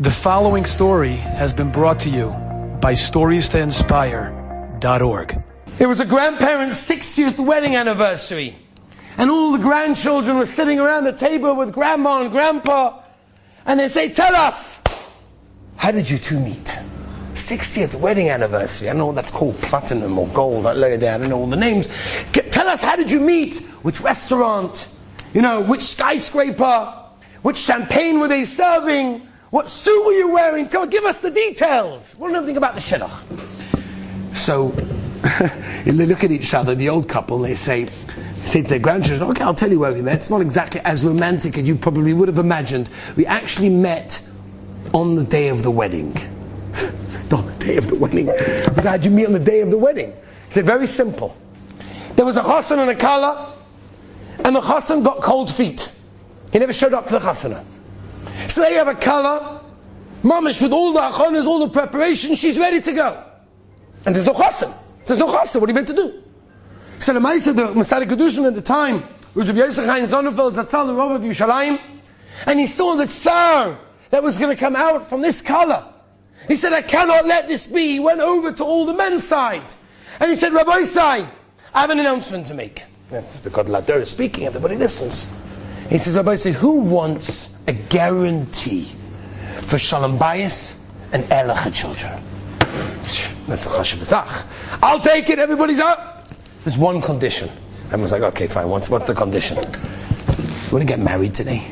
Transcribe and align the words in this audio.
The 0.00 0.12
following 0.12 0.64
story 0.64 1.16
has 1.16 1.52
been 1.52 1.72
brought 1.72 1.98
to 2.00 2.08
you 2.08 2.28
by 2.80 2.92
StoriesToInspire.org. 2.92 5.44
It 5.80 5.86
was 5.86 5.98
a 5.98 6.06
grandparent's 6.06 6.88
60th 6.88 7.44
wedding 7.44 7.74
anniversary. 7.74 8.56
And 9.16 9.28
all 9.28 9.50
the 9.50 9.58
grandchildren 9.58 10.38
were 10.38 10.46
sitting 10.46 10.78
around 10.78 11.02
the 11.02 11.12
table 11.12 11.56
with 11.56 11.72
grandma 11.72 12.20
and 12.20 12.30
grandpa. 12.30 13.02
And 13.66 13.80
they 13.80 13.88
say, 13.88 14.08
Tell 14.08 14.36
us, 14.36 14.80
how 15.74 15.90
did 15.90 16.08
you 16.08 16.18
two 16.18 16.38
meet? 16.38 16.78
60th 17.34 17.98
wedding 17.98 18.30
anniversary. 18.30 18.88
I 18.88 18.92
don't 18.92 18.98
know 18.98 19.10
that's 19.10 19.32
called, 19.32 19.60
platinum 19.62 20.16
or 20.16 20.28
gold. 20.28 20.66
I 20.66 20.74
it 20.74 21.00
down, 21.00 21.22
I 21.22 21.24
don't 21.24 21.30
know 21.30 21.38
all 21.38 21.48
the 21.48 21.56
names. 21.56 21.88
Tell 22.32 22.68
us, 22.68 22.84
how 22.84 22.94
did 22.94 23.10
you 23.10 23.18
meet? 23.18 23.56
Which 23.82 24.00
restaurant? 24.00 24.86
You 25.34 25.42
know, 25.42 25.60
which 25.60 25.80
skyscraper? 25.80 26.94
Which 27.42 27.58
champagne 27.58 28.20
were 28.20 28.28
they 28.28 28.44
serving? 28.44 29.27
What 29.50 29.68
suit 29.70 30.04
were 30.04 30.12
you 30.12 30.30
wearing? 30.30 30.68
Tell, 30.68 30.86
give 30.86 31.04
us 31.04 31.18
the 31.18 31.30
details. 31.30 32.14
We 32.16 32.24
don't 32.24 32.32
know 32.32 32.38
anything 32.38 32.58
about 32.58 32.74
the 32.74 32.80
shidduch. 32.80 34.36
So 34.36 34.68
they 35.84 36.06
look 36.06 36.22
at 36.22 36.30
each 36.30 36.52
other, 36.52 36.74
the 36.74 36.90
old 36.90 37.08
couple, 37.08 37.38
they 37.38 37.54
say, 37.54 37.84
they 37.84 38.44
say 38.44 38.62
to 38.62 38.68
their 38.68 38.78
grandchildren, 38.78 39.30
okay, 39.30 39.44
I'll 39.44 39.54
tell 39.54 39.70
you 39.70 39.78
where 39.78 39.92
we 39.92 40.02
met. 40.02 40.16
It's 40.16 40.30
not 40.30 40.42
exactly 40.42 40.82
as 40.84 41.02
romantic 41.04 41.56
as 41.56 41.66
you 41.66 41.76
probably 41.76 42.12
would 42.12 42.28
have 42.28 42.38
imagined. 42.38 42.90
We 43.16 43.24
actually 43.24 43.70
met 43.70 44.22
on 44.92 45.14
the 45.14 45.24
day 45.24 45.48
of 45.48 45.62
the 45.62 45.70
wedding. 45.70 46.08
on 47.32 47.46
the 47.46 47.56
day 47.58 47.78
of 47.78 47.88
the 47.88 47.96
wedding. 47.96 48.30
How'd 48.82 49.04
you 49.04 49.10
meet 49.10 49.26
on 49.26 49.32
the 49.32 49.38
day 49.38 49.60
of 49.62 49.70
the 49.70 49.78
wedding? 49.78 50.12
He 50.46 50.52
said, 50.52 50.66
very 50.66 50.86
simple. 50.86 51.36
There 52.16 52.26
was 52.26 52.36
a 52.36 52.42
chassan 52.42 52.78
and 52.78 52.90
a 52.90 52.96
kala, 52.96 53.54
and 54.44 54.54
the 54.54 54.60
chassan 54.60 55.02
got 55.02 55.22
cold 55.22 55.50
feet. 55.50 55.90
He 56.52 56.58
never 56.58 56.72
showed 56.74 56.92
up 56.92 57.06
to 57.06 57.14
the 57.14 57.20
chasana. 57.20 57.64
So 58.48 58.62
they 58.62 58.74
have 58.74 58.88
a 58.88 58.94
kala, 58.94 59.64
mamish 60.22 60.62
with 60.62 60.72
all 60.72 60.92
the 60.92 61.00
achonas, 61.00 61.46
all 61.46 61.60
the 61.60 61.68
preparation, 61.68 62.34
she's 62.34 62.58
ready 62.58 62.80
to 62.80 62.92
go. 62.92 63.24
And 64.06 64.14
there's 64.14 64.26
no 64.26 64.32
chassan. 64.32 64.74
There's 65.06 65.18
no 65.18 65.26
chassan. 65.26 65.60
What 65.60 65.68
are 65.68 65.72
you 65.72 65.74
meant 65.74 65.88
to 65.88 65.94
do? 65.94 66.22
So 66.98 67.12
the 67.12 67.20
Maisa, 67.20 67.54
the 67.54 67.74
Mesader 67.74 68.04
Kiddushin 68.04 68.46
at 68.46 68.54
the 68.54 68.62
time, 68.62 69.04
was 69.34 69.48
Rabbi 69.48 69.60
Yosef 69.60 69.84
Chaim 69.84 70.04
Sonnenfeld, 70.04 70.54
Zatzal, 70.54 70.86
the 70.86 70.94
Rav 70.94 71.12
of 71.12 71.22
Yerushalayim, 71.22 71.80
and 72.46 72.58
he 72.58 72.66
saw 72.66 72.94
the 72.96 73.06
tsar 73.06 73.78
that 74.10 74.22
was 74.22 74.38
going 74.38 74.54
to 74.54 74.58
come 74.58 74.74
out 74.74 75.08
from 75.08 75.22
this 75.22 75.42
kala. 75.42 75.94
He 76.46 76.56
said, 76.56 76.72
I 76.72 76.82
cannot 76.82 77.26
let 77.26 77.48
this 77.48 77.66
be. 77.66 77.88
He 77.88 78.00
went 78.00 78.20
over 78.20 78.52
to 78.52 78.64
all 78.64 78.86
the 78.86 78.94
men's 78.94 79.26
side. 79.26 79.72
And 80.20 80.30
he 80.30 80.36
said, 80.36 80.52
Rabbosai, 80.52 81.30
I 81.74 81.80
have 81.80 81.90
an 81.90 82.00
announcement 82.00 82.46
to 82.46 82.54
make. 82.54 82.84
The 83.10 83.50
Gadol 83.50 83.80
Hador 83.80 84.00
is 84.00 84.10
speaking, 84.10 84.46
everybody 84.46 84.76
listens. 84.76 85.30
He 85.88 85.98
says, 85.98 86.16
Rabbosai, 86.16 86.52
who 86.52 86.80
wants 86.80 87.50
a 87.68 87.72
guarantee 87.72 88.84
for 89.60 89.78
Shalom 89.78 90.18
Bayis 90.18 90.76
and 91.12 91.22
Erlacha 91.24 91.72
children? 91.72 92.20
That's 93.46 93.66
a 93.66 93.68
chashav. 93.68 94.78
I'll 94.82 95.00
take 95.00 95.28
it, 95.28 95.38
everybody's 95.38 95.78
out. 95.78 96.28
There's 96.64 96.78
one 96.78 97.00
condition. 97.02 97.50
Everyone's 97.86 98.12
like, 98.12 98.22
okay, 98.22 98.46
fine, 98.46 98.68
what's, 98.68 98.88
what's 98.88 99.06
the 99.06 99.14
condition? 99.14 99.58
You 99.58 100.72
want 100.72 100.82
to 100.82 100.86
get 100.86 100.98
married 100.98 101.34
today? 101.34 101.62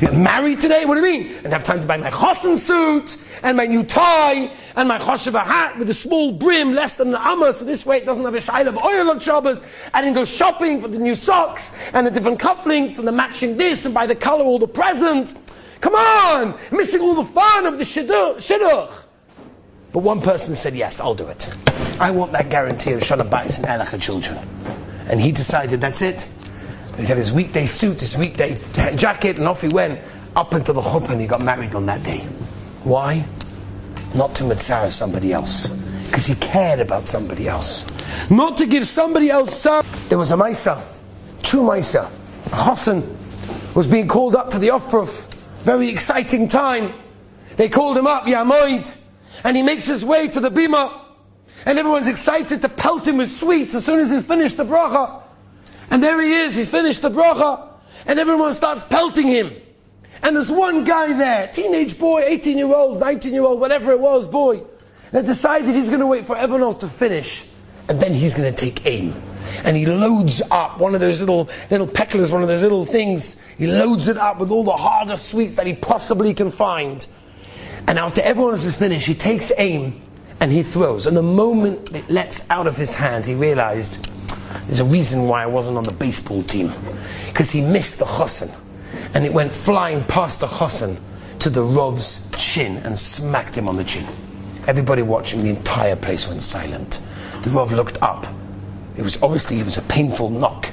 Get 0.00 0.14
married 0.14 0.60
today? 0.60 0.84
What 0.84 0.94
do 0.94 1.04
you 1.04 1.24
mean? 1.24 1.36
And 1.44 1.52
have 1.52 1.64
time 1.64 1.80
to 1.80 1.86
buy 1.86 1.96
my 1.96 2.10
chosson 2.10 2.56
suit 2.56 3.18
and 3.42 3.56
my 3.56 3.66
new 3.66 3.82
tie 3.82 4.50
and 4.76 4.88
my 4.88 4.98
choshev 4.98 5.32
hat 5.32 5.76
with 5.78 5.90
a 5.90 5.94
small 5.94 6.32
brim, 6.32 6.74
less 6.74 6.96
than 6.96 7.08
an 7.08 7.16
amma, 7.20 7.52
so 7.52 7.64
this 7.64 7.84
way 7.84 7.96
it 7.96 8.06
doesn't 8.06 8.24
have 8.24 8.34
a 8.34 8.38
shaila 8.38 8.68
of 8.68 8.78
oil 8.78 9.10
on 9.10 9.18
Shabbos. 9.18 9.64
And 9.94 10.06
then 10.06 10.14
go 10.14 10.24
shopping 10.24 10.80
for 10.80 10.88
the 10.88 10.98
new 10.98 11.16
socks 11.16 11.76
and 11.92 12.06
the 12.06 12.10
different 12.10 12.38
cufflinks 12.38 12.98
and 12.98 13.08
the 13.08 13.12
matching 13.12 13.56
this 13.56 13.84
and 13.84 13.92
buy 13.92 14.06
the 14.06 14.14
color 14.14 14.44
all 14.44 14.60
the 14.60 14.68
presents. 14.68 15.34
Come 15.80 15.96
on! 15.96 16.56
Missing 16.70 17.00
all 17.00 17.14
the 17.14 17.24
fun 17.24 17.66
of 17.66 17.78
the 17.78 17.84
shidduch. 17.84 19.04
But 19.92 19.98
one 19.98 20.20
person 20.20 20.54
said, 20.54 20.74
yes, 20.76 21.00
I'll 21.00 21.14
do 21.14 21.26
it. 21.26 21.52
I 21.98 22.12
want 22.12 22.32
that 22.32 22.48
guarantee 22.48 22.92
of 22.92 23.02
Shalom 23.02 23.28
Bayis 23.28 23.58
and 23.58 23.66
Erlacha 23.66 24.00
children. 24.00 24.38
And 25.08 25.20
he 25.20 25.32
decided 25.32 25.80
that's 25.80 26.00
it. 26.00 26.28
He 26.96 27.04
had 27.04 27.16
his 27.16 27.32
weekday 27.32 27.66
suit, 27.66 28.00
his 28.00 28.16
weekday 28.16 28.54
jacket, 28.96 29.38
and 29.38 29.48
off 29.48 29.62
he 29.62 29.68
went 29.68 30.00
up 30.36 30.54
into 30.54 30.72
the 30.72 30.80
chuppah 30.80 31.10
and 31.10 31.20
he 31.20 31.26
got 31.26 31.42
married 31.42 31.74
on 31.74 31.86
that 31.86 32.02
day. 32.02 32.20
Why? 32.84 33.24
Not 34.14 34.34
to 34.36 34.44
mitzvah 34.44 34.90
somebody 34.90 35.32
else. 35.32 35.68
Because 36.04 36.26
he 36.26 36.34
cared 36.34 36.80
about 36.80 37.06
somebody 37.06 37.48
else. 37.48 37.86
Not 38.30 38.56
to 38.58 38.66
give 38.66 38.86
somebody 38.86 39.30
else 39.30 39.56
some. 39.56 39.84
There 40.08 40.18
was 40.18 40.32
a 40.32 40.36
Maisa, 40.36 40.82
true 41.42 41.62
Maisa. 41.62 42.10
Chassan 42.50 43.16
was 43.74 43.88
being 43.88 44.06
called 44.06 44.36
up 44.36 44.50
to 44.50 44.58
the 44.58 44.68
Ofruf. 44.68 45.32
Very 45.62 45.88
exciting 45.88 46.48
time. 46.48 46.92
They 47.56 47.68
called 47.68 47.96
him 47.96 48.06
up, 48.06 48.24
Yamoid, 48.24 48.96
and 49.44 49.56
he 49.56 49.62
makes 49.62 49.86
his 49.86 50.04
way 50.04 50.28
to 50.28 50.40
the 50.40 50.50
Bima. 50.50 51.00
And 51.64 51.78
everyone's 51.78 52.08
excited 52.08 52.60
to 52.62 52.68
pelt 52.68 53.06
him 53.06 53.18
with 53.18 53.30
sweets 53.30 53.74
as 53.74 53.84
soon 53.84 54.00
as 54.00 54.10
he's 54.10 54.26
finished 54.26 54.56
the 54.56 54.64
bracha. 54.64 55.21
And 55.92 56.02
there 56.02 56.22
he 56.22 56.32
is, 56.32 56.56
he's 56.56 56.70
finished 56.70 57.02
the 57.02 57.10
bracha, 57.10 57.68
and 58.06 58.18
everyone 58.18 58.54
starts 58.54 58.82
pelting 58.82 59.26
him. 59.26 59.52
And 60.22 60.34
there's 60.34 60.50
one 60.50 60.84
guy 60.84 61.12
there, 61.12 61.48
teenage 61.48 61.98
boy, 61.98 62.22
18 62.22 62.56
year 62.56 62.74
old, 62.74 62.98
19 62.98 63.30
year 63.30 63.42
old, 63.42 63.60
whatever 63.60 63.92
it 63.92 64.00
was, 64.00 64.26
boy, 64.26 64.62
that 65.10 65.26
decided 65.26 65.74
he's 65.74 65.90
going 65.90 66.00
to 66.00 66.06
wait 66.06 66.24
for 66.24 66.34
everyone 66.34 66.62
else 66.62 66.76
to 66.76 66.88
finish, 66.88 67.46
and 67.90 68.00
then 68.00 68.14
he's 68.14 68.34
going 68.34 68.50
to 68.50 68.58
take 68.58 68.86
aim. 68.86 69.12
And 69.66 69.76
he 69.76 69.84
loads 69.84 70.40
up 70.50 70.78
one 70.78 70.94
of 70.94 71.02
those 71.02 71.20
little 71.20 71.50
little 71.70 71.86
pecklers, 71.86 72.32
one 72.32 72.40
of 72.40 72.48
those 72.48 72.62
little 72.62 72.86
things. 72.86 73.36
He 73.58 73.66
loads 73.66 74.08
it 74.08 74.16
up 74.16 74.38
with 74.38 74.50
all 74.50 74.64
the 74.64 74.72
hardest 74.72 75.28
sweets 75.28 75.56
that 75.56 75.66
he 75.66 75.74
possibly 75.74 76.32
can 76.32 76.50
find. 76.50 77.06
And 77.86 77.98
after 77.98 78.22
everyone 78.22 78.52
else 78.52 78.64
is 78.64 78.78
finished, 78.78 79.06
he 79.06 79.14
takes 79.14 79.52
aim 79.58 80.00
and 80.40 80.50
he 80.50 80.62
throws. 80.62 81.06
And 81.06 81.14
the 81.14 81.22
moment 81.22 81.94
it 81.94 82.08
lets 82.08 82.48
out 82.48 82.66
of 82.66 82.78
his 82.78 82.94
hand, 82.94 83.26
he 83.26 83.34
realized 83.34 84.11
there's 84.66 84.80
a 84.80 84.84
reason 84.84 85.26
why 85.26 85.42
I 85.42 85.46
wasn't 85.46 85.76
on 85.78 85.84
the 85.84 85.92
baseball 85.92 86.42
team. 86.42 86.72
Because 87.28 87.50
he 87.50 87.60
missed 87.60 87.98
the 87.98 88.04
chosin. 88.04 88.54
And 89.14 89.24
it 89.24 89.32
went 89.32 89.52
flying 89.52 90.04
past 90.04 90.40
the 90.40 90.46
chosin 90.46 90.98
to 91.40 91.50
the 91.50 91.60
Rov's 91.60 92.30
chin 92.36 92.76
and 92.78 92.98
smacked 92.98 93.56
him 93.56 93.68
on 93.68 93.76
the 93.76 93.84
chin. 93.84 94.06
Everybody 94.66 95.02
watching, 95.02 95.42
the 95.42 95.50
entire 95.50 95.96
place 95.96 96.28
went 96.28 96.42
silent. 96.42 97.02
The 97.42 97.50
Rov 97.50 97.72
looked 97.72 98.00
up. 98.02 98.26
It 98.96 99.02
was 99.02 99.20
obviously 99.22 99.58
it 99.58 99.64
was 99.64 99.76
a 99.76 99.82
painful 99.82 100.30
knock. 100.30 100.70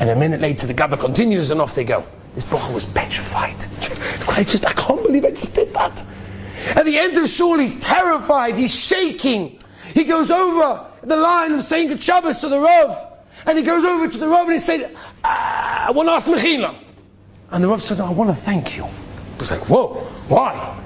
And 0.00 0.10
a 0.10 0.16
minute 0.16 0.40
later 0.40 0.66
the 0.66 0.74
Gabbai 0.74 0.98
continues 0.98 1.50
and 1.50 1.60
off 1.60 1.74
they 1.74 1.84
go. 1.84 2.04
This 2.34 2.44
bocher 2.44 2.74
was 2.74 2.86
petrified. 2.86 3.54
I 4.28 4.42
just 4.42 4.66
I 4.66 4.72
can't 4.72 5.02
believe 5.02 5.24
I 5.24 5.30
just 5.30 5.54
did 5.54 5.72
that. 5.74 6.04
At 6.74 6.84
the 6.84 6.98
end 6.98 7.16
of 7.16 7.28
shul, 7.28 7.58
he's 7.58 7.78
terrified, 7.78 8.56
he's 8.56 8.74
shaking. 8.74 9.58
He 9.94 10.04
goes 10.04 10.30
over 10.30 10.91
the 11.02 11.16
line 11.16 11.52
of 11.52 11.62
saying 11.62 11.88
good 11.88 12.02
Shabbos 12.02 12.38
to 12.40 12.48
the 12.48 12.60
Rav. 12.60 13.08
And 13.46 13.58
he 13.58 13.64
goes 13.64 13.84
over 13.84 14.08
to 14.08 14.18
the 14.18 14.28
Rav 14.28 14.44
and 14.44 14.52
he 14.52 14.58
said, 14.58 14.96
ah, 15.24 15.88
I 15.88 15.90
want 15.90 16.08
to 16.08 16.12
ask 16.12 16.28
Mechila. 16.28 16.76
And 17.50 17.64
the 17.64 17.68
Rav 17.68 17.82
said, 17.82 18.00
I 18.00 18.10
want 18.10 18.30
to 18.30 18.36
thank 18.36 18.76
you. 18.76 18.84
He 18.84 19.38
was 19.38 19.50
like, 19.50 19.68
whoa, 19.68 19.94
why? 20.28 20.78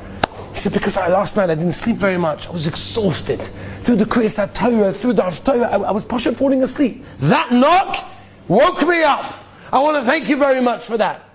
He 0.53 0.59
said, 0.59 0.73
because 0.73 0.97
I, 0.97 1.09
last 1.09 1.37
night 1.37 1.51
I 1.51 1.55
didn't 1.55 1.73
sleep 1.73 1.97
very 1.97 2.17
much. 2.17 2.49
I 2.49 2.51
was 2.51 2.67
exhausted. 2.67 3.41
Through 3.83 3.97
the 3.97 4.07
Kriyas 4.07 4.55
Torah, 4.55 4.93
through 4.93 5.13
the 5.13 5.23
Torah, 5.45 5.69
I, 5.69 5.77
I 5.77 5.91
was 5.91 6.05
partially 6.05 6.35
falling 6.35 6.63
asleep. 6.63 7.05
That 7.19 7.53
knock 7.53 8.09
woke 8.49 8.87
me 8.89 9.03
up. 9.03 9.45
I 9.73 9.79
want 9.81 10.03
to 10.03 10.11
thank 10.11 10.29
you 10.29 10.39
very 10.39 10.63
much 10.63 10.85
for 10.85 10.97
that. 10.97 11.29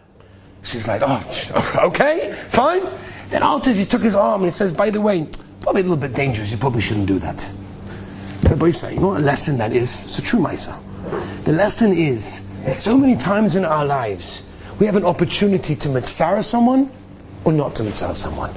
She's 0.63 0.87
like, 0.87 1.01
oh, 1.05 1.79
okay, 1.87 2.33
fine. 2.49 2.83
Then 3.29 3.43
after 3.43 3.71
he 3.71 3.85
took 3.85 4.01
his 4.01 4.15
arm 4.15 4.41
and 4.41 4.51
he 4.51 4.55
says, 4.55 4.73
by 4.73 4.89
the 4.89 5.01
way, 5.01 5.29
probably 5.61 5.81
a 5.81 5.85
little 5.85 5.97
bit 5.97 6.13
dangerous. 6.13 6.51
You 6.51 6.57
probably 6.57 6.81
shouldn't 6.81 7.07
do 7.07 7.19
that. 7.19 7.47
You 8.61 8.99
know 8.99 9.07
what 9.07 9.21
a 9.21 9.23
lesson 9.23 9.57
that 9.57 9.73
is? 9.73 10.03
It's 10.03 10.19
a 10.19 10.21
true 10.21 10.39
Maisa. 10.39 10.79
The 11.45 11.51
lesson 11.51 11.93
is, 11.93 12.47
there's 12.61 12.77
so 12.77 12.95
many 12.95 13.15
times 13.15 13.55
in 13.55 13.65
our 13.65 13.83
lives, 13.83 14.43
we 14.79 14.85
have 14.85 14.95
an 14.95 15.03
opportunity 15.03 15.75
to 15.77 15.89
mitzvah 15.89 16.43
someone 16.43 16.91
or 17.43 17.53
not 17.53 17.75
to 17.77 17.83
mitzvah 17.83 18.13
someone. 18.13 18.53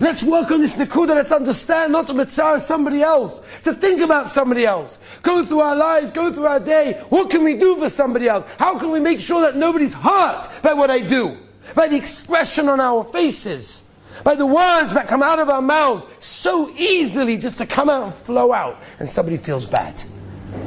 Let's 0.00 0.24
work 0.24 0.50
on 0.50 0.60
this 0.60 0.74
nikuda. 0.74 1.14
Let's 1.14 1.30
understand 1.30 1.92
not 1.92 2.08
to 2.08 2.14
mitzvah 2.14 2.58
somebody 2.58 3.00
else, 3.00 3.42
to 3.62 3.72
think 3.74 4.00
about 4.00 4.28
somebody 4.28 4.66
else. 4.66 4.98
Go 5.22 5.44
through 5.44 5.60
our 5.60 5.76
lives, 5.76 6.10
go 6.10 6.32
through 6.32 6.46
our 6.46 6.58
day. 6.58 7.00
What 7.08 7.30
can 7.30 7.44
we 7.44 7.56
do 7.56 7.76
for 7.76 7.88
somebody 7.88 8.26
else? 8.26 8.44
How 8.58 8.76
can 8.76 8.90
we 8.90 8.98
make 8.98 9.20
sure 9.20 9.40
that 9.42 9.54
nobody's 9.54 9.94
hurt 9.94 10.48
by 10.62 10.74
what 10.74 10.90
I 10.90 10.98
do? 10.98 11.38
By 11.76 11.86
the 11.86 11.96
expression 11.96 12.68
on 12.68 12.80
our 12.80 13.04
faces 13.04 13.85
by 14.24 14.34
the 14.34 14.46
words 14.46 14.92
that 14.94 15.08
come 15.08 15.22
out 15.22 15.38
of 15.38 15.48
our 15.48 15.62
mouths 15.62 16.06
so 16.20 16.70
easily 16.76 17.36
just 17.36 17.58
to 17.58 17.66
come 17.66 17.88
out 17.88 18.04
and 18.04 18.14
flow 18.14 18.52
out, 18.52 18.82
and 18.98 19.08
somebody 19.08 19.36
feels 19.36 19.66
bad. 19.66 20.02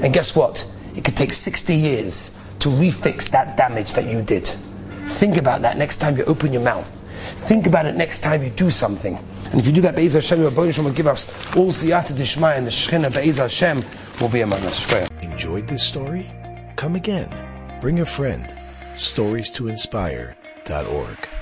And 0.01 0.13
guess 0.13 0.35
what? 0.35 0.69
It 0.95 1.03
could 1.03 1.15
take 1.15 1.33
60 1.33 1.73
years 1.73 2.37
to 2.59 2.69
refix 2.69 3.29
that 3.31 3.57
damage 3.57 3.93
that 3.93 4.05
you 4.05 4.21
did. 4.21 4.47
Think 5.07 5.37
about 5.37 5.61
that 5.61 5.77
next 5.77 5.97
time 5.97 6.17
you 6.17 6.23
open 6.25 6.53
your 6.53 6.61
mouth. 6.61 6.95
Think 7.47 7.67
about 7.67 7.85
it 7.85 7.95
next 7.95 8.19
time 8.19 8.43
you 8.43 8.49
do 8.49 8.69
something. 8.69 9.17
And 9.51 9.59
if 9.59 9.65
you 9.65 9.73
do 9.73 9.81
that, 9.81 9.95
Be'ez 9.95 10.13
Hashem, 10.13 10.41
will 10.41 10.91
give 10.91 11.07
us 11.07 11.27
all 11.55 11.71
siyata 11.71 12.15
dishmai, 12.15 12.55
and 12.55 12.67
the 12.67 12.71
Shechina 12.71 13.13
Be'ez 13.13 13.37
Hashem 13.37 13.81
will 14.21 14.29
be 14.29 14.41
among 14.41 14.61
us. 14.65 14.85
Enjoyed 15.21 15.67
this 15.67 15.83
story? 15.83 16.29
Come 16.75 16.95
again. 16.95 17.29
Bring 17.81 17.99
a 18.01 18.05
friend. 18.05 18.53
Stories 18.97 19.49
to 19.51 19.67
inspire.org. 19.69 21.38